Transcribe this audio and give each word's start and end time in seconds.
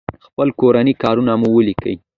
خپل 0.25 0.47
کورني 0.59 0.93
کارونه 1.03 1.33
مو 1.41 1.49
وليکئ! 1.55 1.95